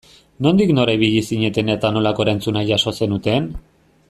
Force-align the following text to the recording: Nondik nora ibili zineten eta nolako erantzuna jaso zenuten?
Nondik 0.45 0.71
nora 0.77 0.95
ibili 0.97 1.19
zineten 1.27 1.69
eta 1.75 1.93
nolako 1.99 2.27
erantzuna 2.29 2.67
jaso 2.71 2.99
zenuten? 3.03 3.53